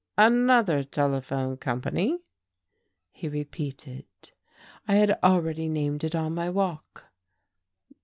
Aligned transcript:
"Another 0.17 0.81
telephone 0.83 1.57
company!" 1.57 2.17
he 3.11 3.29
repeated. 3.29 4.05
I 4.87 4.95
had 4.95 5.19
already 5.21 5.69
named 5.69 6.03
it 6.03 6.15
on 6.15 6.33
my 6.33 6.49
walk. 6.49 7.05